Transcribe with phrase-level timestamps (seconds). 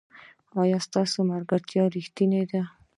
[0.61, 2.61] ایا ستاسو ملګرتیا ریښتینې ده؟